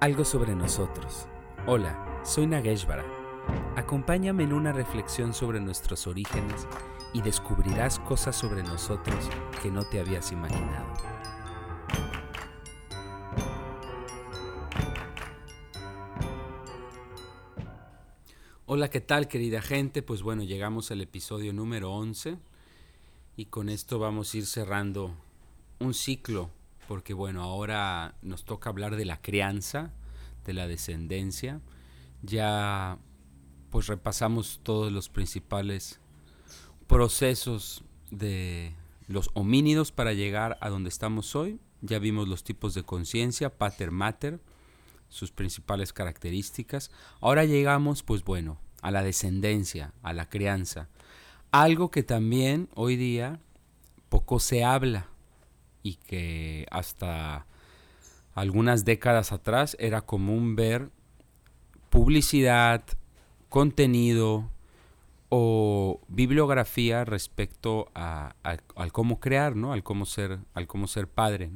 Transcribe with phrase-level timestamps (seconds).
[0.00, 1.26] Algo sobre nosotros.
[1.66, 3.04] Hola, soy Nageshvara.
[3.74, 6.68] Acompáñame en una reflexión sobre nuestros orígenes
[7.12, 9.28] y descubrirás cosas sobre nosotros
[9.60, 10.86] que no te habías imaginado.
[18.66, 20.02] Hola, ¿qué tal querida gente?
[20.02, 22.38] Pues bueno, llegamos al episodio número 11
[23.36, 25.16] y con esto vamos a ir cerrando
[25.80, 26.50] un ciclo
[26.88, 29.92] porque bueno, ahora nos toca hablar de la crianza,
[30.46, 31.60] de la descendencia.
[32.22, 32.96] Ya
[33.68, 36.00] pues repasamos todos los principales
[36.86, 38.74] procesos de
[39.06, 41.60] los homínidos para llegar a donde estamos hoy.
[41.82, 44.40] Ya vimos los tipos de conciencia, pater mater,
[45.10, 46.90] sus principales características.
[47.20, 50.88] Ahora llegamos, pues bueno, a la descendencia, a la crianza.
[51.50, 53.40] Algo que también hoy día
[54.08, 55.10] poco se habla
[55.88, 57.46] y que hasta
[58.34, 60.90] algunas décadas atrás era común ver
[61.88, 62.84] publicidad,
[63.48, 64.50] contenido
[65.30, 69.72] o bibliografía respecto a, al cómo crear, ¿no?
[69.72, 71.50] al, cómo ser, al cómo ser padre.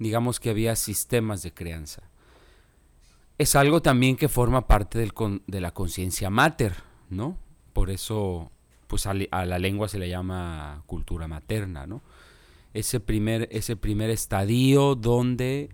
[0.00, 2.02] Digamos que había sistemas de crianza.
[3.38, 6.74] Es algo también que forma parte de la conciencia mater,
[7.10, 7.38] ¿no?
[7.72, 8.50] Por eso
[8.88, 12.02] pues a, a, la lengua se le llama cultura materna, ¿no?
[12.76, 15.70] Ese primer, ese primer estadio donde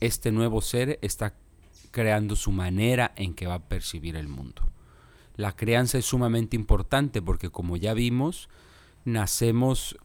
[0.00, 1.36] este nuevo ser está
[1.92, 4.62] creando su manera en que va a percibir el mundo.
[5.36, 8.48] La crianza es sumamente importante porque como ya vimos,
[9.04, 9.96] nacemos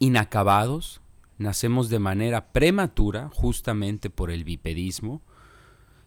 [0.00, 1.00] inacabados,
[1.38, 5.22] nacemos de manera prematura justamente por el bipedismo.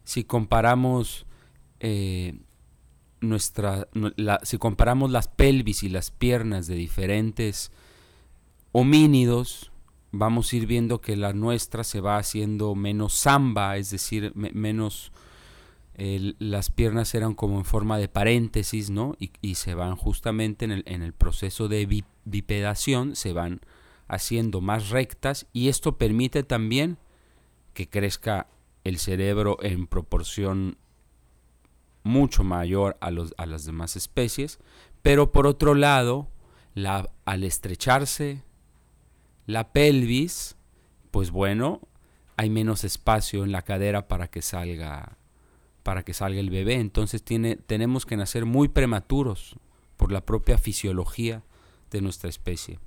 [0.04, 1.26] Si comparamos
[1.80, 2.38] eh,
[3.22, 3.88] nuestra,
[4.44, 7.72] si comparamos las pelvis y las piernas de diferentes
[8.78, 9.72] homínidos,
[10.12, 15.14] vamos a ir viendo que la nuestra se va haciendo menos samba, es decir, menos...
[15.96, 19.16] las piernas eran como en forma de paréntesis, ¿no?
[19.18, 23.62] Y, se van justamente en el, en el proceso de bipedación, se van
[24.10, 26.98] haciendo más rectas y esto permite también
[27.74, 28.48] que crezca
[28.84, 30.78] el cerebro en proporción
[32.04, 34.60] mucho mayor a, los, a las demás especies,
[35.02, 36.28] pero por otro lado,
[36.74, 38.44] la, al estrecharse
[39.46, 40.56] la pelvis,
[41.12, 41.82] pues bueno,
[42.38, 45.18] hay menos espacio en la cadera para que salga
[45.84, 49.56] para que salga el bebé, entonces tenemos que nacer muy prematuros
[49.98, 51.44] por la propia fisiología
[51.92, 52.80] de nuestra especie.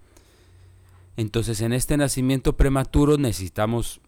[1.16, 4.00] Entonces en este nacimiento prematuro necesitamos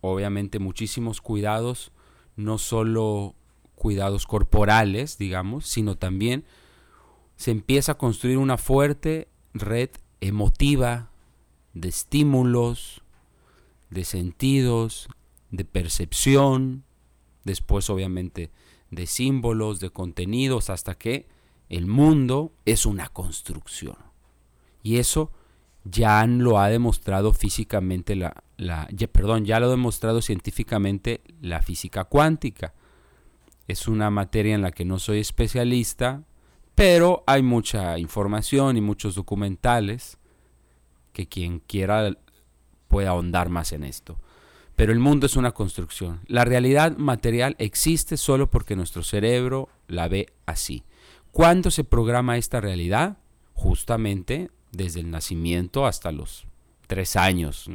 [0.00, 1.90] obviamente muchísimos cuidados,
[2.36, 3.34] no solo
[3.74, 6.44] cuidados corporales, digamos, sino también
[7.36, 11.10] se empieza a construir una fuerte red emotiva,
[11.74, 13.02] de estímulos,
[13.90, 15.08] de sentidos,
[15.50, 16.84] de percepción,
[17.44, 18.50] después obviamente
[18.90, 21.26] de símbolos, de contenidos, hasta que
[21.68, 23.96] el mundo es una construcción.
[24.82, 25.30] Y eso
[25.84, 32.04] ya lo ha demostrado físicamente la, la perdón, ya lo ha demostrado científicamente la física
[32.04, 32.74] cuántica.
[33.66, 36.22] Es una materia en la que no soy especialista,
[36.74, 40.18] pero hay mucha información y muchos documentales
[41.18, 42.16] que quien quiera
[42.86, 44.20] pueda ahondar más en esto.
[44.76, 46.20] Pero el mundo es una construcción.
[46.28, 50.84] La realidad material existe solo porque nuestro cerebro la ve así.
[51.32, 53.18] ¿Cuándo se programa esta realidad?
[53.52, 56.46] Justamente desde el nacimiento hasta los
[56.86, 57.68] tres años.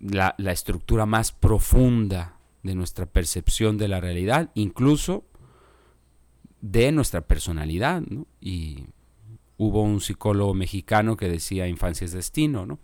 [0.00, 5.26] La, estructura más profunda de nuestra percepción de la realidad, incluso
[6.62, 8.02] de nuestra personalidad.
[8.40, 8.86] Y
[9.56, 12.78] hubo un psicólogo mexicano que decía infancia es destino, ¿no?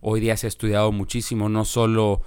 [0.00, 2.22] Hoy día se ha estudiado muchísimo, no solo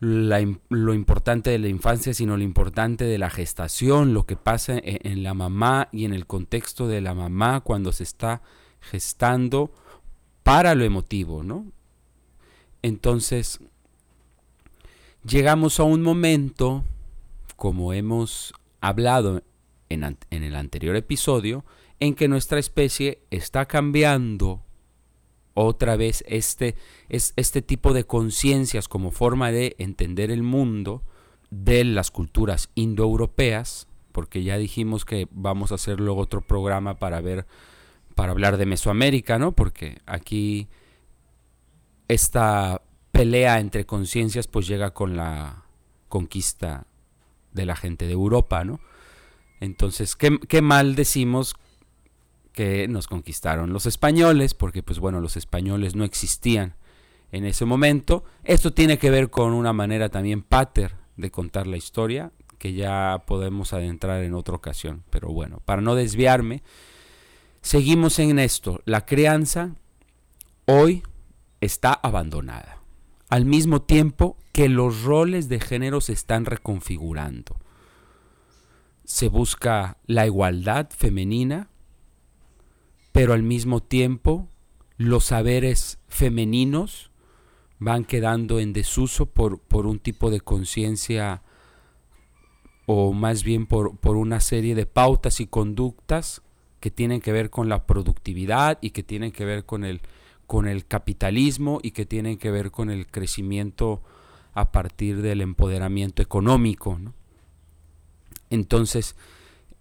[0.00, 4.98] lo importante de la infancia, sino lo importante de la gestación, lo que pasa en,
[5.02, 8.40] en, la mamá y en el contexto de la mamá cuando se está
[8.80, 9.72] gestando
[10.42, 11.66] para lo emotivo, ¿no?
[12.82, 13.60] Entonces,
[15.22, 16.82] llegamos a un momento,
[17.56, 19.42] como hemos hablado
[19.90, 21.64] en, en el anterior episodio,
[22.00, 24.62] en que nuestra especie está cambiando
[25.54, 26.74] otra vez este,
[27.08, 31.02] es, este tipo de conciencias como forma de entender el mundo
[31.50, 37.20] de las culturas indoeuropeas, porque ya dijimos que vamos a hacer luego otro programa para
[37.20, 37.46] ver,
[38.14, 39.52] para hablar de Mesoamérica, ¿no?
[39.52, 40.68] Porque aquí
[42.08, 42.82] esta
[43.12, 45.64] pelea entre conciencias pues llega con la
[46.08, 46.86] conquista
[47.52, 48.80] de la gente de Europa, ¿no?
[49.60, 51.56] Entonces, ¿qué, qué mal decimos
[52.52, 56.74] que nos conquistaron los españoles, porque pues bueno, los españoles no existían
[57.32, 58.24] en ese momento.
[58.44, 63.22] Esto tiene que ver con una manera también pater de contar la historia, que ya
[63.26, 65.02] podemos adentrar en otra ocasión.
[65.10, 66.62] Pero bueno, para no desviarme,
[67.62, 68.82] seguimos en esto.
[68.84, 69.74] La crianza
[70.66, 71.02] hoy
[71.60, 72.78] está abandonada,
[73.28, 77.56] al mismo tiempo que los roles de género se están reconfigurando.
[79.04, 81.69] Se busca la igualdad femenina,
[83.12, 84.48] pero al mismo tiempo
[84.96, 87.10] los saberes femeninos
[87.78, 91.42] van quedando en desuso por, por un tipo de conciencia
[92.86, 96.42] o más bien por, por una serie de pautas y conductas
[96.80, 100.00] que tienen que ver con la productividad y que tienen que ver con el,
[100.46, 104.02] con el capitalismo y que tienen que ver con el crecimiento
[104.52, 106.98] a partir del empoderamiento económico.
[108.50, 109.16] Entonces,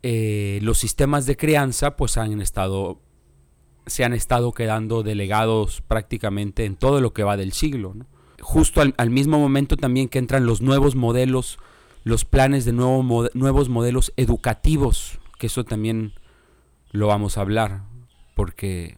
[0.03, 3.01] eh, los sistemas de crianza pues han estado
[3.89, 7.95] se han estado quedando delegados prácticamente en todo lo que va del siglo.
[8.41, 11.59] Justo al, mismo momento también que entran los nuevos modelos,
[12.03, 16.13] los planes de nuevos modelos educativos, que eso también
[16.91, 17.83] lo vamos a hablar,
[18.35, 18.97] porque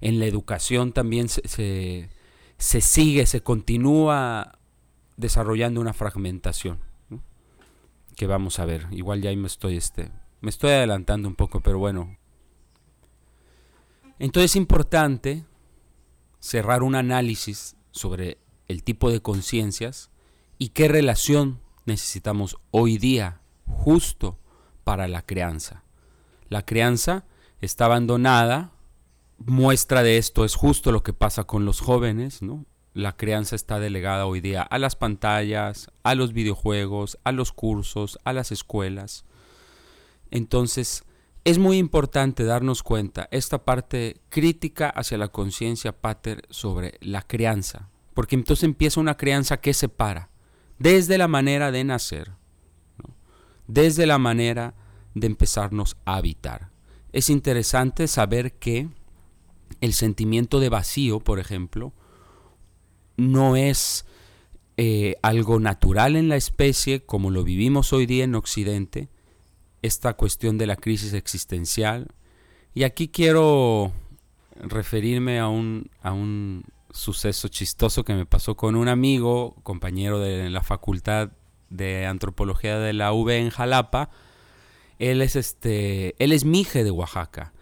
[0.00, 2.10] en la educación también se,
[2.58, 4.58] sigue, se continúa
[5.16, 6.78] desarrollando una fragmentación
[8.16, 8.86] que vamos a ver.
[8.90, 10.10] Igual ya ahí me estoy, este,
[10.40, 12.17] me estoy adelantando un poco, pero bueno.
[14.18, 15.44] Entonces es importante
[16.40, 20.10] cerrar un análisis sobre el tipo de conciencias
[20.58, 24.38] y qué relación necesitamos hoy día justo
[24.84, 25.84] para la crianza.
[26.48, 27.24] La crianza
[27.60, 28.72] está abandonada
[29.38, 32.66] muestra de esto es justo lo que pasa con los jóvenes, ¿no?
[32.92, 38.18] La crianza está delegada hoy día a las pantallas, a los videojuegos, a los cursos,
[38.24, 39.24] a las escuelas.
[40.30, 41.04] Entonces,
[41.48, 47.88] es muy importante darnos cuenta esta parte crítica hacia la conciencia pater sobre la crianza,
[48.12, 50.28] porque entonces empieza una crianza que separa
[50.78, 52.32] desde la manera de nacer,
[53.66, 54.74] desde la manera
[55.14, 56.68] de empezarnos a habitar.
[57.12, 58.90] Es interesante saber que
[59.80, 61.94] el sentimiento de vacío, por ejemplo,
[63.16, 64.04] no es
[64.76, 69.08] eh, algo natural en la especie como lo vivimos hoy día en Occidente,
[69.82, 72.08] esta cuestión de la crisis existencial.
[72.74, 73.92] Y aquí quiero
[74.56, 80.50] referirme a un, a un suceso chistoso que me pasó con un amigo, compañero de
[80.50, 81.30] la Facultad
[81.70, 84.10] de Antropología de la UB en Jalapa.
[84.98, 87.52] Él es este, él es mije de Oaxaca,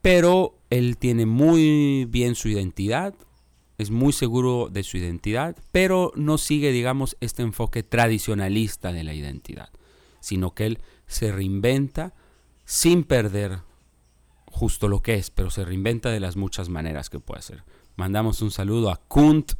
[0.00, 3.14] pero él tiene muy bien su identidad,
[3.76, 9.14] es muy seguro de su identidad, pero no sigue, digamos, este enfoque tradicionalista de la
[9.14, 9.68] identidad,
[10.20, 12.14] sino que él se reinventa
[12.64, 13.60] sin perder
[14.46, 17.64] justo lo que es, pero se reinventa de las muchas maneras que puede hacer.
[17.96, 19.52] Mandamos un saludo a Kunt.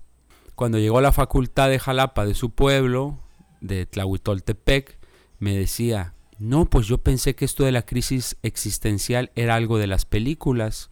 [0.55, 3.19] Cuando llegó a la facultad de Jalapa de su pueblo,
[3.60, 4.99] de Tlahuitoltepec,
[5.38, 9.87] me decía, no, pues yo pensé que esto de la crisis existencial era algo de
[9.87, 10.90] las películas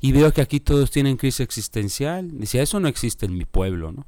[0.00, 2.38] y veo que aquí todos tienen crisis existencial.
[2.38, 4.06] Decía, eso no existe en mi pueblo, ¿no?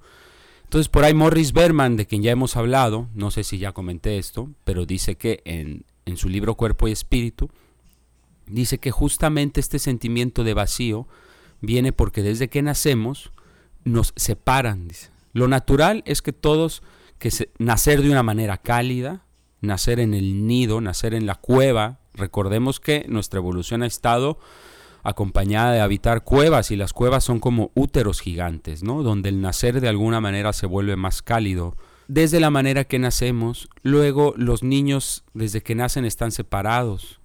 [0.75, 4.19] Entonces por ahí Morris Berman, de quien ya hemos hablado, no sé si ya comenté
[4.19, 7.49] esto, pero dice que en, en su libro Cuerpo y Espíritu,
[8.49, 11.07] dice que justamente este sentimiento de vacío
[11.61, 13.31] viene porque desde que nacemos
[13.85, 14.89] nos separan.
[15.33, 16.83] Lo natural es que todos,
[17.21, 19.25] que nacer de una manera cálida,
[19.61, 24.41] nacer en el nido, nacer en la cueva, recordemos que nuestra evolución ha estado
[25.05, 29.03] acompañada de habitar cuevas y las cuevas son como úteros gigantes, ¿no?
[29.03, 31.77] Donde el nacer de alguna manera se vuelve más cálido.
[32.09, 37.21] Desde la manera que nacemos, luego los niños desde que nacen están separados,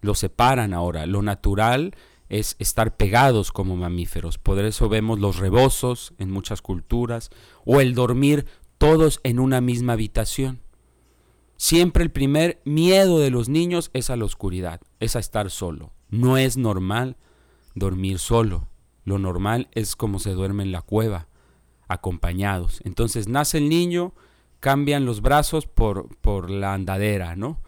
[0.00, 1.06] los separan ahora.
[1.06, 1.94] Lo natural
[2.30, 4.38] es estar pegados como mamíferos.
[4.38, 7.30] Por eso vemos los rebozos en muchas culturas
[7.64, 8.46] o el dormir
[8.78, 10.60] todos en una misma habitación.
[11.56, 15.92] Siempre el primer miedo de los niños es a la oscuridad, es a estar solo.
[16.10, 17.16] No es normal
[17.74, 18.68] dormir solo.
[19.04, 21.28] Lo normal es como se duerme en la cueva,
[21.86, 22.80] acompañados.
[22.84, 24.12] Entonces nace el niño,
[24.60, 27.60] cambian los brazos por, por la andadera, ¿no?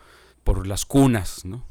[0.44, 1.66] Por las cunas, ¿no?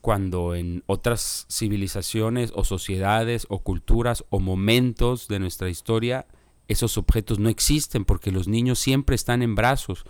[0.00, 6.26] Cuando en otras civilizaciones o sociedades o culturas o momentos de nuestra historia
[6.68, 10.04] esos objetos no existen porque los niños siempre están en brazos.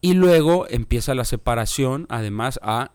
[0.00, 2.92] Y luego empieza la separación, además, a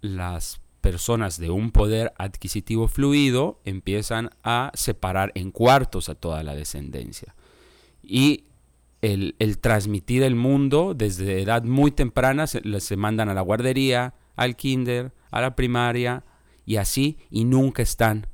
[0.00, 6.54] las personas de un poder adquisitivo fluido empiezan a separar en cuartos a toda la
[6.54, 7.34] descendencia.
[8.02, 8.44] Y
[9.02, 14.56] el, transmitir el mundo desde edad muy temprana se, se mandan a la guardería, al
[14.56, 16.24] kinder, a la primaria
[16.66, 18.26] y así y nunca están.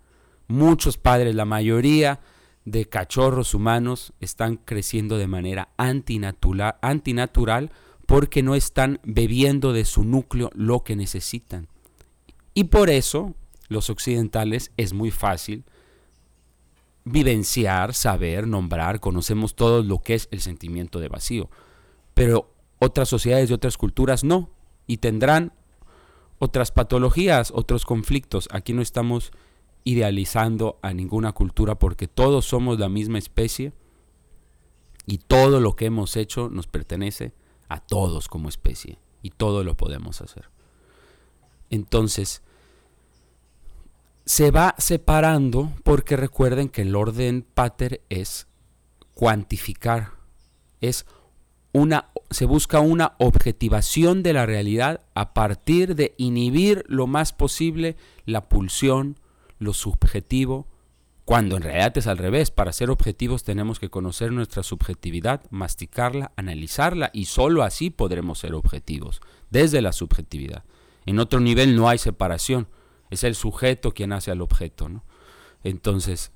[0.49, 2.21] Muchos padres, la mayoría
[2.65, 7.71] de cachorros humanos están creciendo de manera antinatural, antinatural
[8.07, 11.69] porque no están bebiendo de su núcleo lo que necesitan.
[12.57, 13.35] Y por eso
[13.69, 15.65] los occidentales es muy fácil
[17.05, 21.51] vivenciar, saber, nombrar, conocemos todo lo que es el sentimiento de vacío.
[22.15, 24.49] Pero otras sociedades y otras culturas no,
[24.87, 25.53] y tendrán
[26.39, 28.49] otras patologías, otros conflictos.
[28.51, 29.33] Aquí no estamos
[29.85, 33.75] idealizando a ninguna cultura porque todos somos la misma especie
[35.05, 37.35] y todo lo que hemos hecho nos pertenece
[37.69, 40.49] a todos como especie y todo lo podemos hacer.
[41.69, 42.43] Entonces,
[44.27, 48.49] se va separando porque recuerden que el orden pater es
[49.15, 50.11] cuantificar,
[50.81, 51.07] es
[51.73, 57.97] una se busca una objetivación de la realidad a partir de inhibir lo más posible
[58.25, 59.17] la pulsión,
[59.59, 60.67] lo subjetivo,
[61.25, 62.51] cuando en realidad es al revés.
[62.51, 68.55] Para ser objetivos tenemos que conocer nuestra subjetividad, masticarla, analizarla y sólo así podremos ser
[68.55, 70.65] objetivos, desde la subjetividad.
[71.05, 72.67] En otro nivel no hay separación,
[73.11, 74.89] es el sujeto quien hace al objeto.
[74.89, 75.05] ¿no?
[75.65, 76.33] Entonces,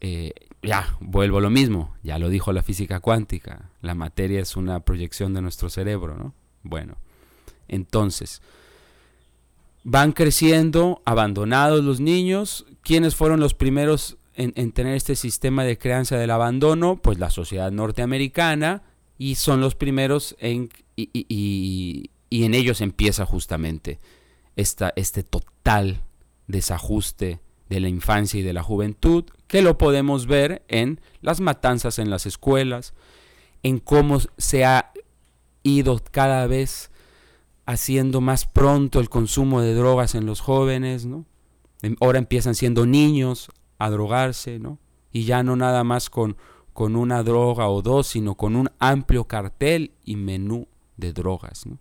[0.00, 4.56] eh, ya, vuelvo a lo mismo, ya lo dijo la física cuántica, la materia es
[4.56, 6.34] una proyección de nuestro cerebro, ¿no?
[6.62, 6.96] Bueno,
[7.68, 8.42] entonces,
[9.82, 16.16] van creciendo, abandonados los niños, ¿quiénes fueron los primeros en, tener este sistema de crianza
[16.16, 16.96] del abandono?
[16.96, 18.82] Pues la sociedad norteamericana,
[19.16, 24.00] y son los primeros en, y, en ellos empieza justamente
[24.56, 26.02] esta, este total
[26.46, 31.98] desajuste de la infancia y de la juventud, que lo podemos ver en las matanzas
[31.98, 32.94] en las escuelas,
[33.62, 34.92] en cómo se ha
[35.62, 36.90] ido cada vez
[37.66, 41.24] haciendo más pronto el consumo de drogas en los jóvenes, ¿no?
[42.00, 43.48] Ahora empiezan siendo niños
[43.78, 44.78] a drogarse, ¿no?
[45.12, 46.36] Y ya no nada más con,
[46.72, 51.78] con una droga o dos, sino con un amplio cartel y menú de drogas, ¿no?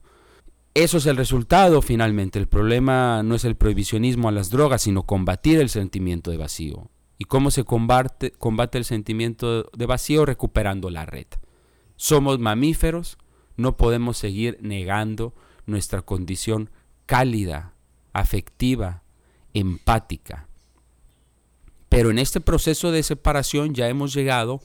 [0.74, 2.39] Eso es el resultado finalmente.
[2.39, 6.89] El problema no es el prohibicionismo a las drogas, sino combatir el sentimiento de vacío.
[7.20, 8.34] ¿Y cómo se combate,
[8.74, 10.25] el sentimiento de vacío?
[10.25, 11.27] Recuperando la red.
[11.96, 13.20] Somos mamíferos,
[13.56, 15.36] no podemos seguir negando
[15.68, 16.72] nuestra condición
[17.06, 17.74] cálida,
[18.12, 19.03] afectiva,
[19.53, 20.48] empática.
[21.88, 24.60] Pero en este proceso de separación ya hemos llegado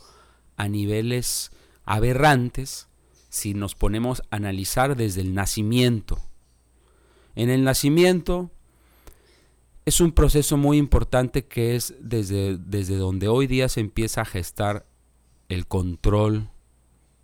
[0.56, 1.52] a niveles
[1.84, 2.87] aberrantes
[3.28, 6.18] si nos ponemos a analizar desde el nacimiento.
[7.34, 8.50] En el nacimiento
[9.84, 14.26] es un proceso muy importante que es desde, desde donde hoy día se empieza a
[14.26, 14.86] gestar
[15.48, 16.50] el control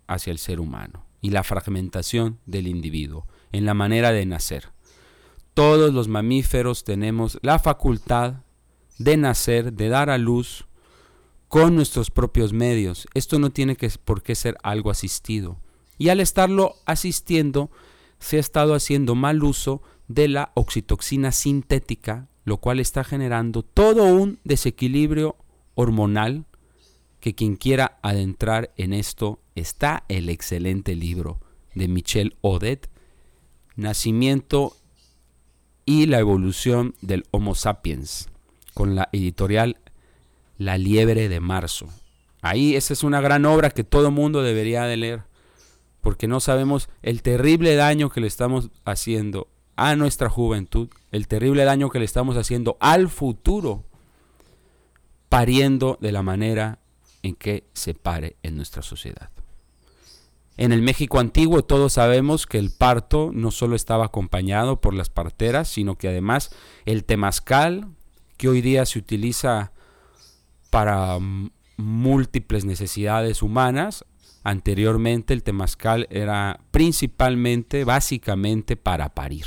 [0.07, 4.69] hacia el ser humano y la fragmentación del individuo en la manera de nacer.
[5.53, 8.43] Todos los mamíferos tenemos la facultad
[8.97, 10.65] de nacer, de dar a luz
[11.47, 13.07] con nuestros propios medios.
[13.13, 15.59] Esto no tiene que, por qué ser algo asistido.
[15.97, 17.71] Y al estarlo asistiendo,
[18.19, 24.05] se ha estado haciendo mal uso de la oxitoxina sintética, lo cual está generando todo
[24.05, 25.35] un desequilibrio
[25.73, 26.45] hormonal
[27.19, 31.39] que quien quiera adentrar en esto está el excelente libro
[31.73, 32.89] de Michel Odet,
[33.75, 34.75] Nacimiento
[35.85, 38.29] y la evolución del Homo sapiens,
[38.73, 39.77] con la editorial
[40.57, 41.89] La liebre de marzo.
[42.41, 45.23] Ahí esa es una gran obra que todo mundo debería de leer
[46.05, 51.63] porque no sabemos el terrible daño que le estamos haciendo a nuestra juventud, el terrible
[51.63, 53.85] daño que le estamos haciendo al futuro,
[55.29, 56.77] pariendo de la manera
[57.23, 59.31] en que se pare en nuestra sociedad.
[60.57, 65.09] En el México antiguo todos sabemos que el parto no solo estaba acompañado por las
[65.09, 66.51] parteras, sino que además
[66.85, 67.87] el temazcal,
[68.37, 69.71] que hoy día se utiliza
[70.69, 71.17] para
[71.77, 74.05] múltiples necesidades humanas,
[74.45, 79.45] Anteriormente el temazcal era principalmente, básicamente para parir.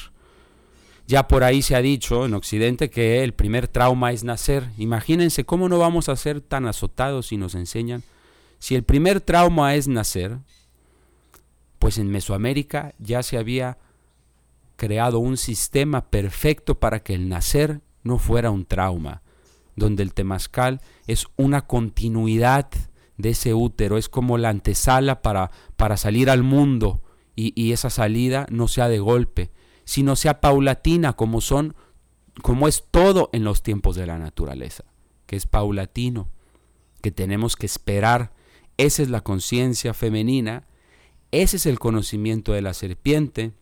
[1.07, 4.71] Ya por ahí se ha dicho en Occidente que el primer trauma es nacer.
[4.77, 8.03] Imagínense cómo no vamos a ser tan azotados si nos enseñan.
[8.59, 10.39] Si el primer trauma es nacer,
[11.79, 13.79] pues en Mesoamérica ya se había
[14.75, 19.23] creado un sistema perfecto para que el nacer no fuera un trauma,
[19.77, 22.69] donde el temazcal es una continuidad
[23.19, 27.03] de ese útero, es como la antesala para, para salir al mundo
[27.37, 29.51] y, y, esa salida no sea de golpe,
[29.85, 31.75] sino sea paulatina como son,
[32.43, 34.85] como es todo en los tiempos de la naturaleza,
[35.27, 36.31] que es paulatino,
[37.03, 38.33] que tenemos que esperar.
[38.77, 40.67] Esa es la conciencia femenina,
[41.33, 43.53] ese es el conocimiento de la serpiente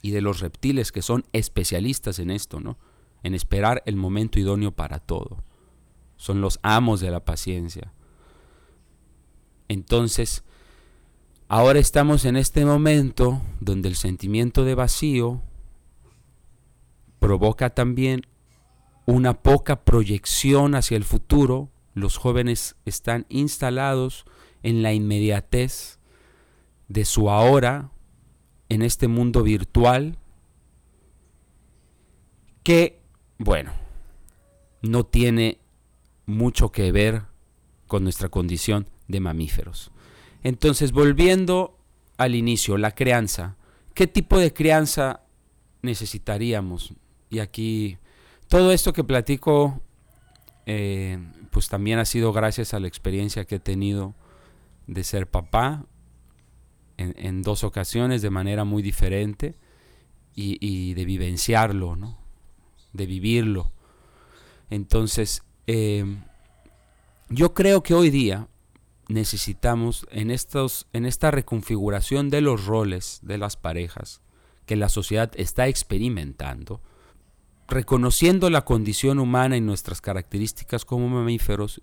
[0.00, 2.78] y de los reptiles que son especialistas en esto, ¿no?
[3.24, 5.42] En esperar el momento idóneo para todo.
[6.16, 7.92] Son los amos de la paciencia
[9.72, 10.44] Entonces,
[11.48, 15.40] ahora estamos en este momento donde el sentimiento de vacío
[17.18, 18.26] provoca también
[19.06, 21.70] una poca proyección hacia el futuro.
[21.94, 24.26] Los jóvenes están instalados
[24.62, 25.98] en la inmediatez
[26.88, 27.92] de su ahora,
[28.68, 30.18] en este mundo virtual,
[32.62, 33.00] que,
[33.38, 33.72] bueno,
[34.82, 35.60] no tiene
[36.26, 37.22] mucho que ver
[37.86, 39.90] con nuestra condición de mamíferos.
[40.42, 41.78] Entonces, volviendo
[42.16, 43.56] al inicio, la crianza.
[43.94, 45.22] ¿Qué tipo de crianza
[45.82, 46.94] necesitaríamos?
[47.30, 47.98] Y aquí,
[48.48, 49.80] todo esto que platico,
[50.66, 51.18] eh,
[51.50, 54.14] pues también ha sido gracias a la experiencia que he tenido
[54.86, 55.84] de ser papá
[56.96, 59.56] en, dos ocasiones de manera muy diferente
[60.34, 62.18] y, de vivenciarlo, ¿no?
[62.92, 63.72] de vivirlo.
[64.70, 66.04] Entonces, eh,
[67.28, 68.48] yo creo que hoy día
[69.12, 74.20] necesitamos en, estos, en esta reconfiguración de los roles de las parejas
[74.66, 76.80] que la sociedad está experimentando,
[77.68, 81.82] reconociendo la condición humana y nuestras características como mamíferos,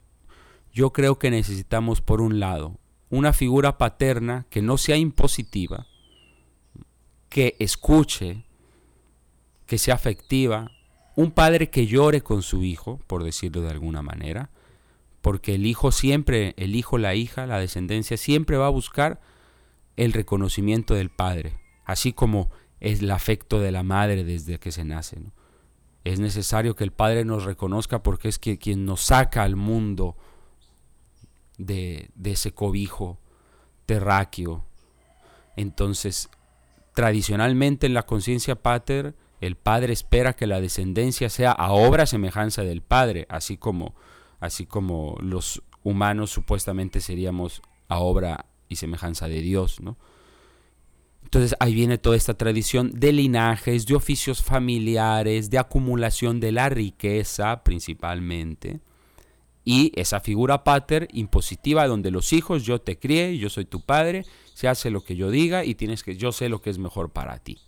[0.72, 5.88] yo creo que necesitamos por un lado una figura paterna que no sea impositiva,
[7.28, 8.46] que escuche,
[9.66, 10.72] que sea afectiva,
[11.16, 14.52] un padre que llore con su hijo, por decirlo de alguna manera,
[15.22, 19.20] porque el hijo siempre, el hijo, la hija, la descendencia siempre va a buscar
[19.98, 22.50] el reconocimiento del padre, así como
[22.80, 25.18] es el afecto de la madre desde que se nace.
[26.06, 30.16] Es necesario que el padre nos reconozca porque es quien nos saca al mundo
[31.58, 33.20] de, de ese cobijo
[33.86, 34.64] terráqueo.
[35.58, 36.30] Entonces,
[36.94, 42.64] tradicionalmente en la conciencia pater, el padre espera que la descendencia sea a obra semejanza
[42.64, 43.96] del padre, así como
[44.40, 49.98] así como los humanos supuestamente seríamos a obra y semejanza de Dios, ¿no?
[51.24, 56.70] Entonces ahí viene toda esta tradición de linajes, de oficios familiares, de acumulación de la
[56.70, 58.80] riqueza principalmente,
[59.64, 64.26] y esa figura pater impositiva donde los hijos, yo te crié, yo soy tu padre,
[64.56, 67.12] se hace lo que yo diga y tienes que, yo sé lo que es mejor
[67.12, 67.60] para ti.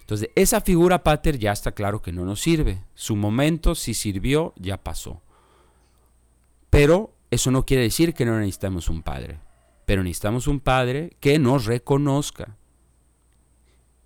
[0.00, 2.82] Entonces esa figura pater ya está claro que no nos sirve.
[2.94, 5.22] Su momento, si sirvió, ya pasó.
[6.70, 9.40] Pero eso no quiere decir que no necesitamos un padre.
[9.86, 12.56] Pero necesitamos un padre que nos reconozca,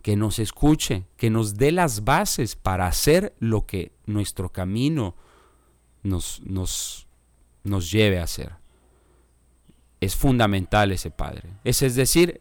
[0.02, 5.16] que nos escuche, que nos dé las bases para hacer lo que nuestro camino
[6.02, 7.06] nos, nos,
[7.64, 8.52] nos lleve a hacer.
[10.00, 11.50] Es fundamental ese padre.
[11.64, 12.40] Es, es decir,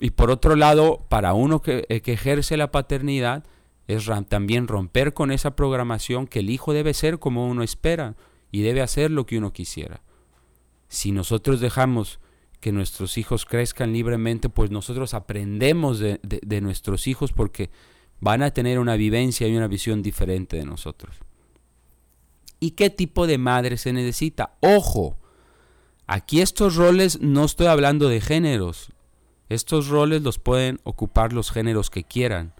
[0.00, 3.44] y por otro lado, para uno que, que ejerce la paternidad,
[3.86, 8.16] es también romper con esa programación que el hijo debe ser como uno espera
[8.54, 10.00] y debe hacer lo que uno quisiera.
[10.86, 12.20] Si nosotros dejamos
[12.60, 16.20] que nuestros hijos crezcan libremente, pues nosotros aprendemos de,
[16.62, 17.70] nuestros hijos porque
[18.20, 21.16] van a tener una vivencia y una visión diferente de nosotros.
[22.60, 24.54] ¿Y qué tipo de madre se necesita?
[24.60, 25.18] Ojo,
[26.06, 28.92] aquí estos roles no estoy hablando de géneros.
[29.48, 32.54] Estos roles los pueden ocupar los géneros que quieran.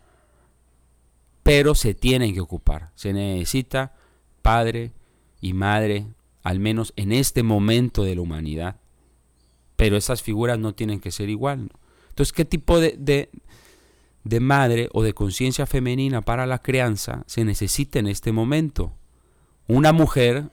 [1.45, 2.91] Pero se tienen que ocupar.
[2.97, 3.95] Se necesita
[4.43, 4.93] padre,
[5.45, 6.07] y madre,
[6.43, 8.81] al menos en este momento de la humanidad.
[9.77, 11.71] Pero esas figuras no tienen que ser igual.
[12.09, 13.29] Entonces, ¿qué tipo de,
[14.25, 18.95] de, madre o de conciencia femenina para la crianza se necesita en este momento?
[19.69, 20.49] Una mujer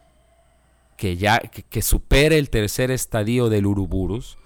[0.97, 4.37] que ya que, supere el tercer estadio del uruburus,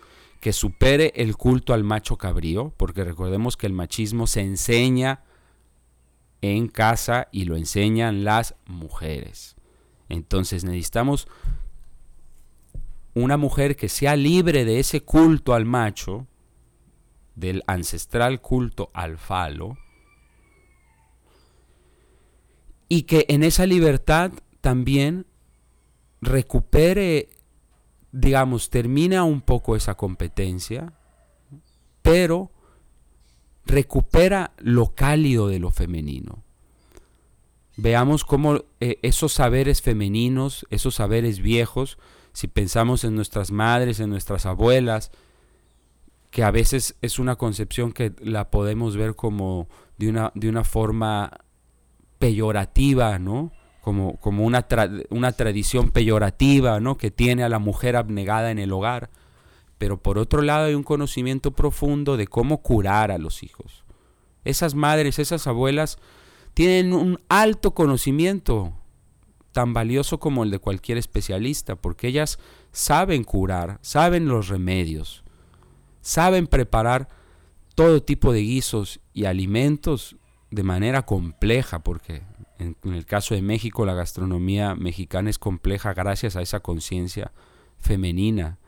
[0.41, 5.23] que supere el culto al macho cabrío, porque recordemos que el machismo se enseña
[6.43, 9.54] en casa y lo enseñan las mujeres.
[10.09, 11.27] Entonces necesitamos
[13.13, 16.27] una mujer que sea libre de ese culto al macho,
[17.35, 19.77] del ancestral culto al falo,
[22.87, 25.25] y que en esa libertad también
[26.21, 27.29] recupere,
[28.11, 30.93] digamos, termina un poco esa competencia,
[32.01, 32.51] pero
[33.65, 36.44] recupera lo cálido de lo femenino.
[37.77, 41.97] Veamos cómo eh, esos saberes femeninos, esos saberes viejos,
[42.31, 45.11] si pensamos en nuestras madres, en nuestras abuelas,
[46.31, 50.63] que a veces es una concepción que la podemos ver como de una, de una
[50.63, 51.31] forma
[52.19, 53.51] peyorativa, ¿no?
[53.81, 54.65] Como, como una,
[55.09, 56.97] una tradición peyorativa, ¿no?
[56.97, 59.09] Que tiene a la mujer abnegada en el hogar.
[59.77, 63.83] Pero por otro lado hay un conocimiento profundo de cómo curar a los hijos.
[64.43, 65.99] Esas madres, esas abuelas
[66.55, 68.73] tienen un alto conocimiento
[69.51, 72.39] tan valioso como el de cualquier especialista, porque ellas
[72.71, 75.23] saben curar, saben los remedios,
[76.01, 77.09] saben preparar
[77.75, 80.15] todo tipo de guisos y alimentos
[80.49, 82.23] de manera compleja, porque
[82.57, 87.33] en, el caso de México la gastronomía mexicana es compleja gracias a esa conciencia
[87.77, 88.59] femenina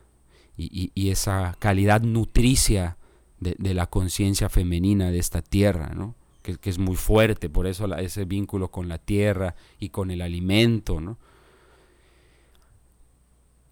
[0.57, 2.97] y, esa calidad nutricia
[3.39, 6.16] de, la conciencia femenina de esta tierra, ¿no?
[6.55, 11.01] Que, es muy fuerte, por eso ese vínculo con la tierra y con el alimento.
[11.01, 11.17] ¿no?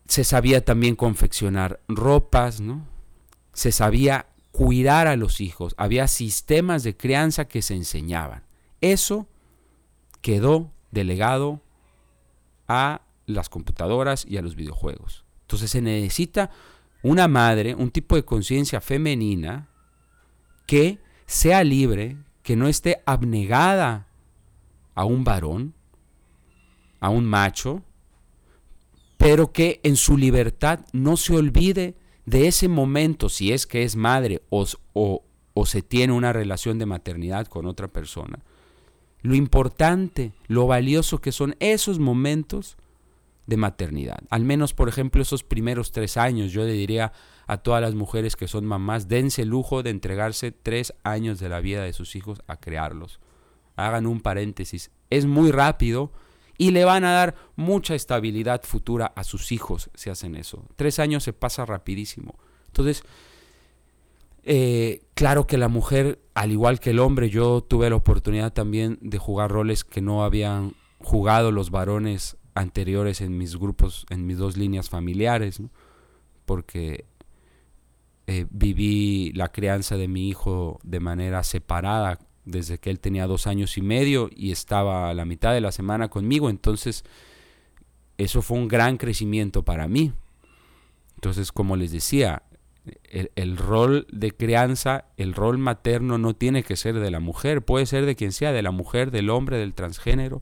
[0.07, 2.85] Se sabía también confeccionar ropas, ¿no?
[3.53, 8.43] se sabía cuidar a los hijos, había sistemas de crianza que se enseñaban.
[8.81, 9.27] Eso
[10.21, 11.61] quedó delegado
[12.67, 15.23] a las computadoras y a los videojuegos.
[15.41, 16.51] Entonces se necesita
[17.01, 19.69] una madre, un tipo de conciencia femenina
[20.65, 24.07] que sea libre, que no esté abnegada
[24.93, 25.73] a un varón,
[26.99, 27.81] a un macho,
[29.17, 31.95] pero que en su libertad no se olvide
[32.27, 36.85] de ese momento, si es que es madre o, o, se tiene una relación de
[36.85, 38.37] maternidad con otra persona,
[39.23, 42.77] lo importante, lo valioso que son esos momentos
[43.47, 44.19] de maternidad.
[44.29, 47.13] Al menos, por ejemplo, esos primeros tres años, yo le diría
[47.47, 51.49] a todas las mujeres que son mamás, dense el lujo de entregarse tres años de
[51.49, 53.19] la vida de sus hijos a crearlos.
[53.75, 54.91] Hagan un paréntesis.
[55.09, 56.11] Es muy rápido,
[56.57, 60.65] y le van a dar mucha estabilidad futura a sus hijos si hacen eso.
[60.75, 62.35] Tres años se pasa rapidísimo.
[62.67, 63.03] Entonces,
[64.43, 68.97] eh, claro que la mujer, al igual que el hombre, yo tuve la oportunidad también
[69.01, 74.37] de jugar roles que no habían jugado los varones anteriores en mis grupos, en mis
[74.37, 75.61] dos líneas familiares,
[76.45, 77.05] porque
[78.27, 83.45] eh, viví la crianza de mi hijo de manera separada desde que él tenía dos
[83.45, 87.03] años y medio y estaba a la mitad de la semana conmigo, entonces
[88.17, 90.13] eso fue un gran crecimiento para mí.
[91.15, 92.43] Entonces, como les decía,
[93.03, 97.85] el, rol de crianza, el rol materno no tiene que ser de la mujer, puede
[97.85, 100.41] ser de quien sea, de la mujer, del hombre, del transgénero,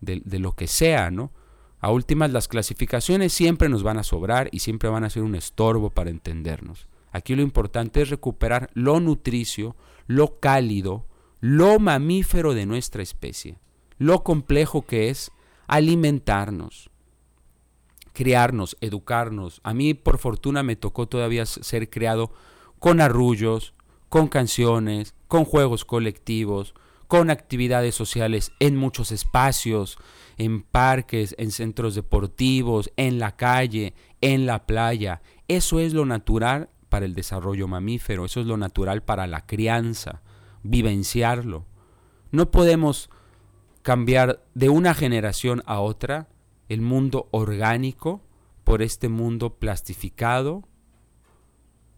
[0.00, 1.32] de, de lo que sea, ¿no?
[1.80, 5.34] A últimas, las clasificaciones siempre nos van a sobrar y siempre van a ser un
[5.34, 6.88] estorbo para entendernos.
[7.12, 11.06] Aquí lo importante es recuperar lo nutricio, lo cálido,
[11.40, 13.58] lo mamífero de nuestra especie,
[13.96, 15.30] lo complejo que es
[15.68, 16.90] alimentarnos,
[18.12, 19.60] criarnos, educarnos.
[19.62, 22.32] A mí por fortuna me tocó todavía ser criado
[22.78, 23.74] con arrullos,
[24.08, 26.74] con canciones, con juegos colectivos,
[27.08, 29.98] con actividades sociales en muchos espacios,
[30.36, 35.22] en parques, en centros deportivos, en la calle, en la playa.
[35.48, 40.22] Eso es lo natural para el desarrollo mamífero, eso es lo natural para la crianza
[40.62, 41.66] vivenciarlo.
[42.30, 43.10] No podemos
[43.82, 46.28] cambiar de una generación a otra
[46.68, 48.22] el mundo orgánico
[48.64, 50.68] por este mundo plastificado,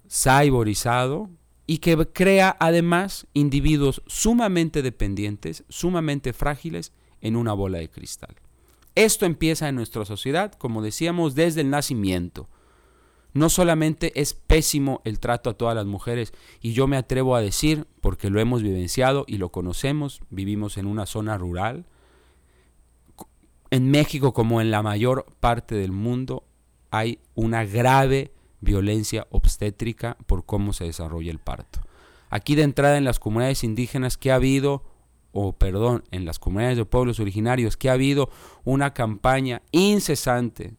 [0.09, 1.31] cyborizado
[1.71, 8.35] y que crea además individuos sumamente dependientes, sumamente frágiles en una bola de cristal.
[8.97, 12.49] Esto empieza en nuestra sociedad, como decíamos, desde el nacimiento.
[13.35, 17.41] No solamente es pésimo el trato a todas las mujeres, y yo me atrevo a
[17.41, 21.87] decir, porque lo hemos vivenciado y lo conocemos, vivimos en una zona rural,
[23.71, 26.43] en México como en la mayor parte del mundo
[26.91, 31.81] hay una grave violencia obstétrica por cómo se desarrolla el parto.
[32.29, 34.85] Aquí de entrada en las comunidades indígenas que ha habido,
[35.33, 38.31] o perdón, en las comunidades de pueblos originarios que ha habido
[38.65, 40.75] una campaña incesante,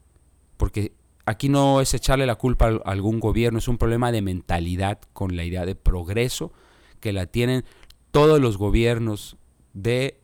[0.57, 0.93] porque
[1.25, 5.35] aquí no es echarle la culpa a algún gobierno, es un problema de mentalidad con
[5.35, 6.53] la idea de progreso
[6.99, 7.65] que la tienen
[8.11, 9.37] todos los gobiernos
[9.73, 10.19] de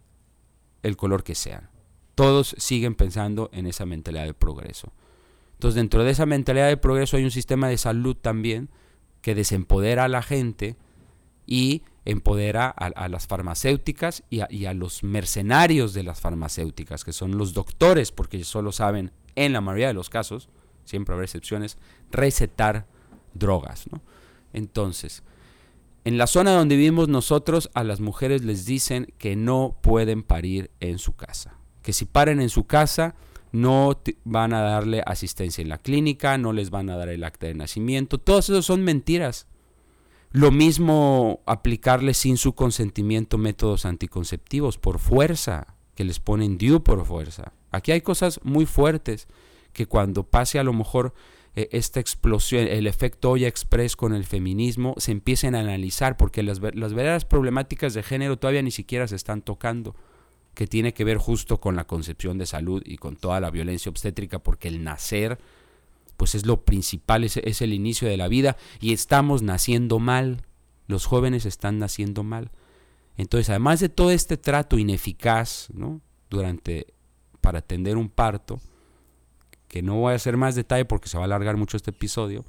[0.83, 1.69] el color que sean.
[2.15, 4.91] Todos siguen pensando en esa mentalidad de progreso.
[5.57, 8.69] Entonces, dentro de esa mentalidad de progreso hay un sistema de salud también
[9.21, 10.75] que desempodera a la gente
[11.47, 17.53] y empodera a, las farmacéuticas y a, los mercenarios de las farmacéuticas, que son los
[17.53, 20.47] doctores, porque solo saben, en la mayoría de los casos,
[20.85, 21.79] siempre habrá excepciones,
[22.11, 22.85] recetar
[23.33, 23.85] drogas.
[23.91, 24.01] ¿no?
[24.53, 25.23] Entonces,
[26.05, 30.69] en la zona donde vivimos nosotros, a las mujeres les dicen que no pueden parir
[30.79, 31.57] en su casa.
[31.81, 33.15] Que si paren en su casa,
[33.51, 37.47] no van a darle asistencia en la clínica, no les van a dar el acta
[37.47, 38.17] de nacimiento.
[38.17, 39.47] Todos esos son mentiras.
[40.31, 47.05] Lo mismo aplicarle sin su consentimiento métodos anticonceptivos por fuerza, que les ponen due por
[47.05, 47.53] fuerza.
[47.71, 49.27] Aquí hay cosas muy fuertes
[49.73, 51.13] que cuando pase a lo mejor
[51.55, 56.43] eh, esta explosión, el efecto Oya Express con el feminismo, se empiecen a analizar, porque
[56.43, 59.95] las, las verdaderas problemáticas de género todavía ni siquiera se están tocando,
[60.57, 63.91] que tiene que ver justo con la concepción de salud y con toda la violencia
[63.91, 65.37] obstétrica, porque el nacer,
[66.17, 70.41] pues es lo principal, es, es el inicio de la vida y estamos naciendo mal,
[70.87, 72.49] los jóvenes están naciendo mal.
[73.17, 76.01] Entonces, además de todo este trato ineficaz, ¿no?
[76.27, 76.87] Durante,
[77.39, 78.59] para atender un parto,
[79.67, 82.45] que no voy a hacer más detalle porque se va a alargar mucho este episodio,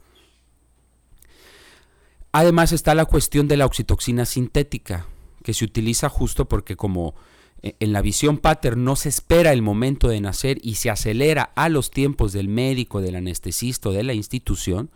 [2.33, 5.05] además está la cuestión de la oxitoxina sintética,
[5.42, 7.14] que se utiliza justo porque como
[7.62, 11.68] en la visión pater no se espera el momento de nacer y se acelera a
[11.68, 14.90] los tiempos del médico, del anestesista o de la institución,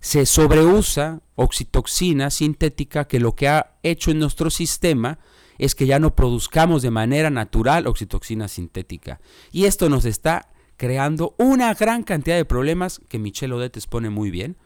[0.00, 5.18] se sobreusa oxitoxina sintética que lo que ha hecho en nuestro sistema
[5.58, 9.20] es que ya no produzcamos de manera natural oxitoxina sintética.
[9.52, 14.30] Y esto nos está creando una gran cantidad de problemas que Michelle Odette expone muy
[14.30, 14.56] bien,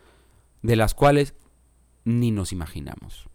[0.62, 1.34] de las cuales
[2.04, 3.29] ni nos imaginamos.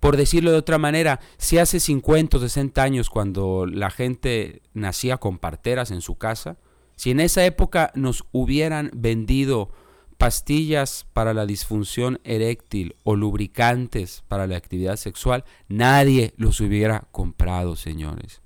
[0.00, 5.18] Por decirlo de otra manera, si hace 50 o 60 años cuando la gente nacía
[5.18, 6.56] con parteras en su casa,
[6.96, 9.70] si en esa época nos hubieran vendido
[10.16, 17.74] pastillas para la disfunción eréctil o lubricantes para la actividad sexual, nadie los hubiera comprado,
[17.74, 18.42] señores.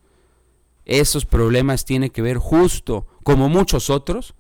[0.85, 4.35] Esos problemas tienen que ver justo, como muchos otros,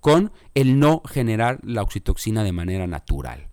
[0.00, 3.48] con el no generar la oxitoxina de manera natural.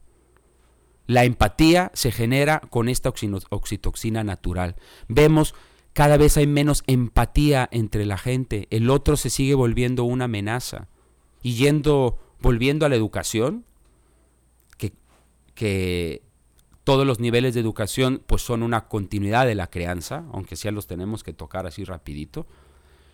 [1.07, 3.09] La empatía se genera con esta
[3.49, 4.75] oxitoxina natural.
[5.07, 5.53] Vemos
[5.93, 8.67] cada vez hay menos empatía entre la gente.
[8.69, 10.89] El otro se sigue volviendo una amenaza.
[11.41, 13.63] Y yendo volviendo a la educación,
[14.77, 14.91] que,
[15.53, 16.21] que
[16.83, 20.85] todos los niveles de educación pues son una continuidad de la crianza, aunque sí los
[20.85, 22.45] tenemos que tocar así rapidito.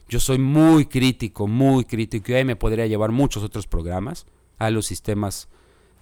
[0.09, 4.25] Yo soy muy crítico, muy crítico, y ahí me podría llevar muchos otros programas
[4.57, 5.49] a los sistemas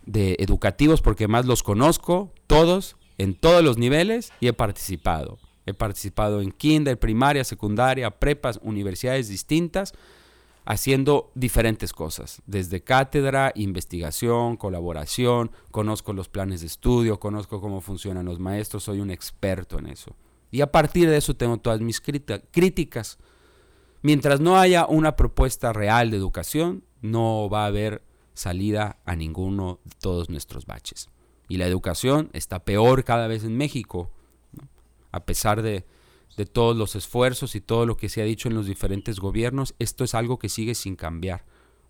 [0.10, 5.38] de educativos porque más los conozco todos en todos los niveles y he participado.
[5.68, 9.94] He participado en kinder, primaria, secundaria, prepas, universidades distintas
[10.66, 18.26] haciendo diferentes cosas, desde cátedra, investigación, colaboración, conozco los planes de estudio, conozco cómo funcionan
[18.26, 20.16] los maestros, soy un experto en eso.
[20.52, 23.18] Y a partir de eso tengo todas mis críticas.
[24.02, 28.04] Mientras no haya una propuesta real de educación, no va a haber
[28.40, 31.10] salida a ninguno de todos nuestros baches.
[31.50, 34.10] Y la educación está peor cada vez en México,
[35.12, 35.86] a pesar de,
[36.38, 39.76] de todos los esfuerzos y todo lo que se ha dicho en los diferentes gobiernos,
[39.78, 41.44] esto es algo que sigue sin cambiar.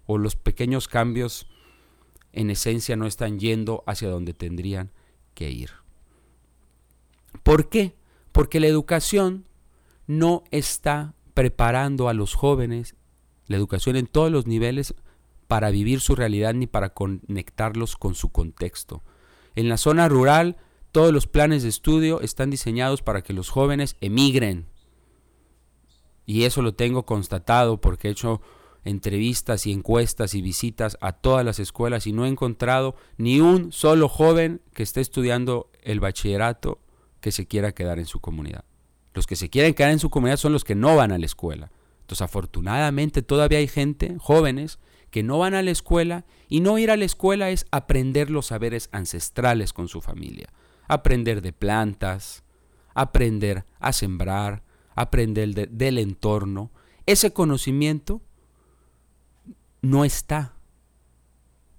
[0.07, 1.47] O los pequeños cambios
[2.33, 4.91] en esencia no están yendo hacia donde tendrían
[5.35, 5.69] que ir.
[7.43, 7.95] ¿Por qué?
[8.31, 9.45] Porque la educación
[10.07, 12.95] no está preparando a los jóvenes,
[13.45, 14.95] la educación en todos los niveles,
[15.49, 19.01] para vivir su realidad ni para conectarlos con su contexto.
[19.55, 20.57] En la zona rural,
[20.91, 24.67] todos los planes de estudio están diseñados para que los jóvenes emigren.
[26.27, 28.41] Y eso lo tengo constatado porque he hecho
[28.83, 33.71] entrevistas y encuestas y visitas a todas las escuelas y no he encontrado ni un
[33.71, 36.77] solo joven que esté estudiando el bachillerato
[37.21, 38.65] que se quiera quedar en su comunidad.
[39.15, 41.25] Los que se quieren quedar en su comunidad son los que no van a la
[41.25, 41.71] escuela.
[42.01, 44.77] Entonces, afortunadamente, todavía hay gente, jóvenes,
[45.09, 48.47] que no van a la escuela y no ir a la escuela es aprender los
[48.47, 50.49] saberes ancestrales con su familia
[50.89, 52.43] aprender de plantas,
[52.93, 54.63] aprender a sembrar,
[54.95, 56.71] aprender del entorno.
[57.05, 58.21] Ese conocimiento
[59.81, 60.55] no está.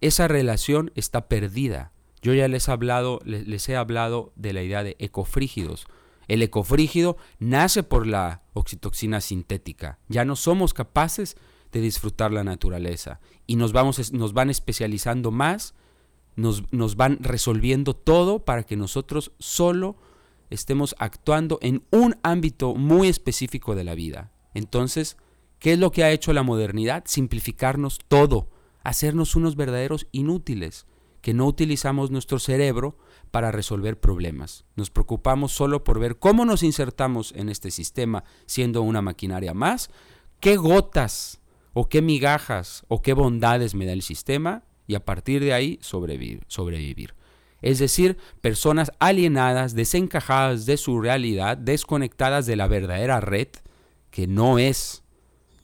[0.00, 1.92] Esa relación está perdida.
[2.22, 5.86] Yo ya les he hablado, les he hablado de la idea de ecofrígidos.
[6.28, 9.98] El ecofrígido nace por la oxitoxina sintética.
[10.08, 11.36] Ya no somos capaces
[11.72, 15.74] de disfrutar la naturaleza y nos, vamos, nos van especializando más
[16.36, 19.96] nos, van resolviendo todo para que nosotros solo
[20.48, 24.32] estemos actuando en un ámbito muy específico de la vida.
[24.54, 25.16] Entonces,
[25.58, 27.04] ¿qué es lo que ha hecho la modernidad?
[27.06, 28.48] Simplificarnos todo,
[28.82, 30.86] hacernos unos verdaderos inútiles,
[31.20, 32.96] que no utilizamos nuestro cerebro
[33.30, 34.64] para resolver problemas.
[34.74, 39.90] Nos preocupamos solo por ver cómo nos insertamos en este sistema siendo una maquinaria más,
[40.40, 41.39] qué gotas
[41.72, 45.78] o qué migajas o qué bondades me da el sistema y a partir de ahí
[45.80, 47.14] sobrevivir.
[47.62, 53.48] Es decir, personas alienadas, desencajadas de su realidad, desconectadas de la verdadera red,
[54.10, 55.04] que no es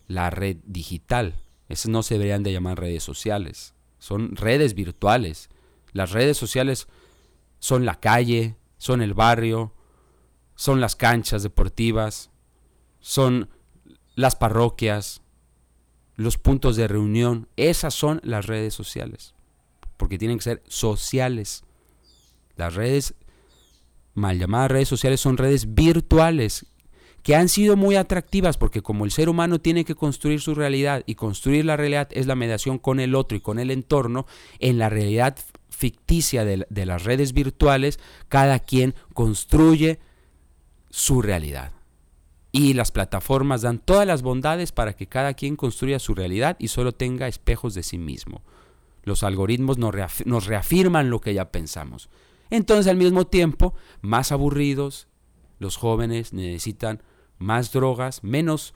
[0.06, 1.34] la red digital.
[1.68, 5.48] Esas no se deberían de llamar redes sociales, son redes virtuales.
[5.92, 6.86] Las redes sociales
[7.58, 9.74] son la calle, son el barrio,
[10.54, 12.30] son las canchas deportivas,
[13.00, 13.50] son
[14.14, 15.22] las parroquias,
[16.16, 17.48] los puntos de reunión.
[17.56, 19.34] Esas son las redes sociales.
[19.96, 21.64] Porque tienen que ser sociales.
[22.56, 23.14] Las redes,
[24.14, 26.66] mal llamadas redes sociales, son redes virtuales
[27.26, 31.02] que han sido muy atractivas porque como el ser humano tiene que construir su realidad
[31.06, 34.26] y construir la realidad es la mediación con el otro y con el entorno,
[34.60, 35.36] en la realidad
[35.68, 37.98] ficticia de, de las redes virtuales,
[38.28, 39.98] cada quien construye
[40.88, 41.72] su realidad.
[42.56, 46.68] Y las plataformas dan todas las bondades para que cada quien construya su realidad y
[46.68, 48.40] solo tenga espejos de sí mismo.
[49.02, 52.08] Los algoritmos nos, reafirman lo que ya pensamos.
[52.48, 55.06] Entonces al mismo tiempo, más aburridos,
[55.58, 57.02] los jóvenes necesitan
[57.36, 58.72] más drogas, menos,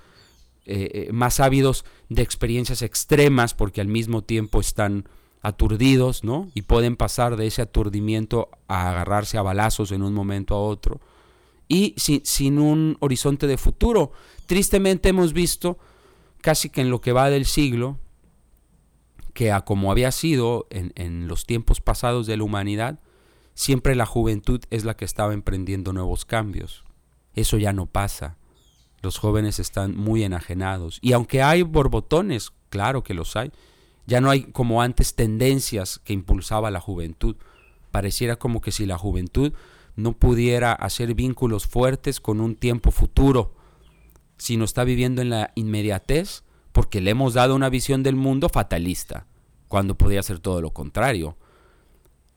[0.67, 5.09] eh, eh, más ávidos de experiencias extremas porque al mismo tiempo están
[5.41, 6.51] aturdidos, ¿no?
[6.53, 11.01] Y pueden pasar de ese aturdimiento a agarrarse a balazos en un momento a otro.
[11.73, 14.11] Y sin, un horizonte de futuro.
[14.47, 15.79] Tristemente hemos visto,
[16.41, 17.97] casi que en lo que va del siglo,
[19.35, 22.99] que a como había sido en, los tiempos pasados de la humanidad,
[23.55, 26.83] siempre la juventud es la que estaba emprendiendo nuevos cambios.
[27.37, 28.37] Eso ya no pasa.
[29.01, 30.99] Los jóvenes están muy enajenados.
[31.01, 33.53] Y aunque hay borbotones, claro que los hay,
[34.09, 37.37] ya no hay como antes tendencias que impulsaba la juventud.
[37.93, 39.53] Pareciera como que si la juventud
[40.03, 43.55] no pudiera hacer vínculos fuertes con un tiempo futuro,
[44.37, 49.27] sino está viviendo en la inmediatez, porque le hemos dado una visión del mundo fatalista
[49.69, 51.37] cuando podía ser todo lo contrario.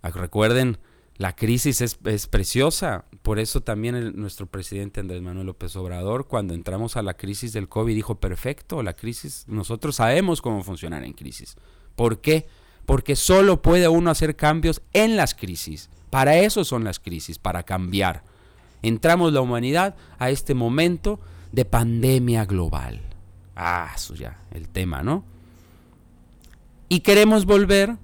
[0.02, 0.78] Ah, recuerden,
[1.16, 6.98] la crisis es, preciosa, por eso también nuestro presidente Andrés Manuel López Obrador, cuando entramos
[6.98, 11.56] a la crisis del COVID, dijo, perfecto, la crisis, nosotros sabemos cómo funcionar en crisis.
[11.96, 12.48] ¿Por qué?
[12.86, 15.90] Porque solo puede uno hacer cambios en las crisis.
[16.14, 18.22] Para eso son las crisis, para cambiar.
[18.84, 21.20] Entramos la humanidad a este momento
[21.52, 23.02] de pandemia global.
[23.56, 25.24] Ah, eso ya, el tema, ¿no?
[26.88, 27.96] Y queremos volver,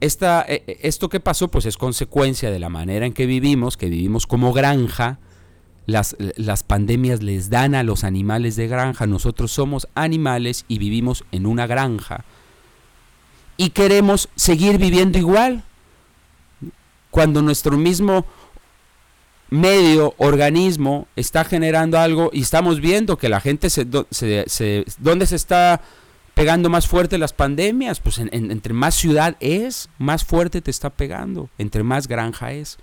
[0.00, 3.76] esta, e, e, esto que pasó pues es consecuencia de la manera en que vivimos,
[3.76, 5.18] que vivimos como granja,
[5.84, 11.26] las, las, pandemias les dan a los animales de granja, nosotros somos animales y vivimos
[11.30, 12.24] en una granja.
[13.58, 15.62] Y queremos seguir viviendo igual.
[17.14, 18.26] Cuando nuestro mismo
[19.48, 25.80] medio, organismo, está generando algo y estamos viendo que la gente se, ¿dónde se está
[26.34, 31.50] pegando más fuerte las pandemias, pues entre más ciudad es, más fuerte te está pegando,
[31.56, 32.78] entre más granja es.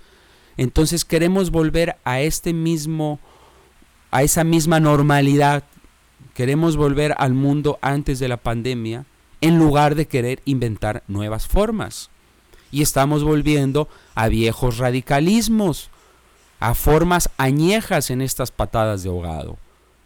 [0.56, 3.20] Entonces queremos volver a este mismo,
[4.12, 5.62] a esa misma normalidad.
[6.32, 9.04] Queremos volver al mundo antes de la pandemia
[9.42, 12.08] en lugar de querer inventar nuevas formas.
[12.72, 15.90] Y estamos volviendo a viejos radicalismos,
[16.58, 19.58] a formas añejas en estas patadas de ahogado.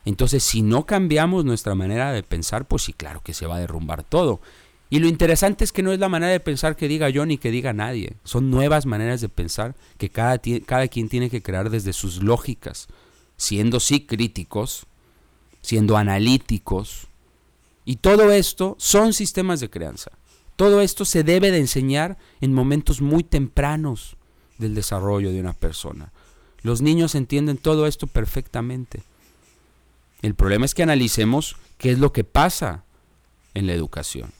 [0.04, 3.60] Entonces, si no cambiamos nuestra manera de pensar, pues sí, claro que se va a
[3.60, 4.40] derrumbar todo.
[4.88, 7.38] Y lo interesante es que no es la manera de pensar que diga yo ni
[7.38, 8.14] que diga nadie.
[8.22, 12.86] Son nuevas maneras de pensar que cada, cada quien tiene que crear desde sus lógicas,
[13.36, 14.86] siendo sí críticos,
[15.60, 17.08] siendo analíticos.
[17.84, 20.12] Y todo esto son sistemas de crianza.
[20.56, 24.16] Todo esto se debe de enseñar en momentos muy tempranos
[24.58, 26.12] del desarrollo de una persona.
[26.62, 29.02] Los niños entienden todo esto perfectamente.
[30.22, 32.84] El problema es que analicemos qué es lo que pasa
[33.54, 34.32] en la educación.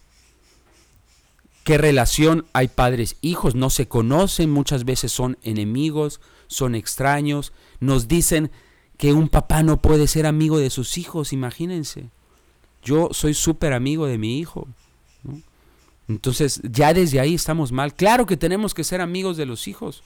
[1.64, 3.54] ¿Qué relación hay padres-hijos?
[3.54, 7.52] No se conocen, muchas veces son enemigos, son extraños.
[7.80, 8.50] Nos dicen
[8.96, 12.08] que un papá no puede ser amigo de sus hijos, imagínense.
[12.82, 14.68] Yo soy súper amigo de mi hijo.
[16.08, 17.94] Entonces, ya desde ahí estamos mal.
[17.94, 20.02] Claro que tenemos que ser amigos de los hijos.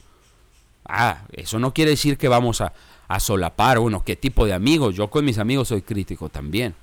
[0.85, 2.73] Ah, eso no quiere decir que vamos a,
[3.07, 4.95] a solapar, bueno, qué tipo de amigos.
[4.95, 6.73] Yo con mis amigos soy crítico también.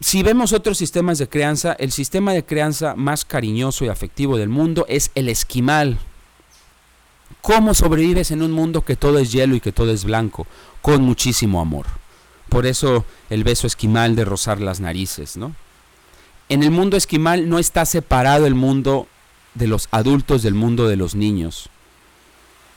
[0.00, 4.48] Si vemos otros sistemas de crianza, el sistema de crianza más cariñoso y afectivo del
[4.48, 5.98] mundo es el esquimal.
[7.42, 10.46] ¿Cómo sobrevives en un mundo que todo es hielo y que todo es blanco?
[10.80, 11.86] Con muchísimo amor.
[12.48, 15.54] Por eso el beso esquimal de rozar las narices, ¿no?
[16.50, 19.06] En el mundo esquimal no está separado el mundo
[19.54, 21.70] de los adultos del mundo de los niños.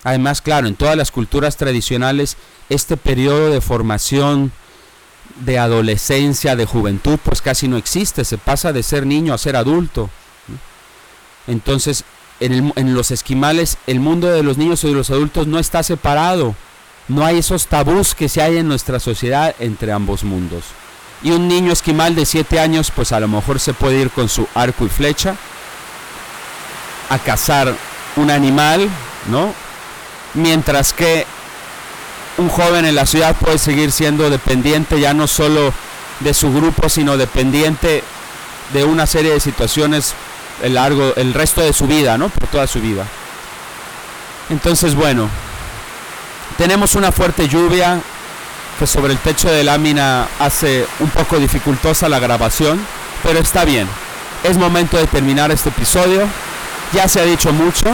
[0.04, 2.38] Además, claro, en todas las culturas tradicionales,
[2.70, 4.52] este periodo de formación,
[5.44, 9.56] de adolescencia, de juventud, pues casi no existe, se pasa de ser niño a ser
[9.56, 10.12] adulto.
[11.48, 12.04] Entonces,
[12.40, 16.56] en, los esquimales, el mundo de los niños y de los adultos no está separado.
[17.08, 20.64] No hay esos tabús que se hay en nuestra sociedad entre ambos mundos.
[21.24, 24.28] Y un niño esquimal de 7 años, pues a lo mejor se puede ir con
[24.28, 25.36] su arco y flecha
[27.10, 27.74] a cazar
[28.18, 28.90] un animal,
[29.30, 29.54] ¿no?
[30.34, 31.26] mientras que
[32.38, 35.74] un joven en la ciudad puede seguir siendo dependiente ya no solo
[36.20, 38.04] de su grupo, sino dependiente
[38.74, 40.14] de una serie de situaciones
[40.62, 42.30] el largo el resto de su vida, ¿no?
[42.30, 43.06] Por toda su vida.
[44.50, 45.30] Entonces, bueno,
[46.58, 48.00] Tenemos una fuerte lluvia
[48.84, 52.86] que sobre el techo de lámina hace un poco dificultosa la grabación,
[53.24, 53.88] pero está bien.
[54.44, 56.28] Es momento de terminar este episodio.
[56.92, 57.86] Ya se ha dicho mucho,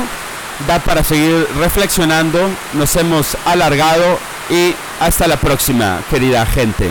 [0.68, 2.40] da para seguir reflexionando,
[2.74, 4.18] nos hemos alargado
[4.50, 6.90] y hasta la próxima, querida gente.